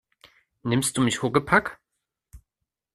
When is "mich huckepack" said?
1.01-1.79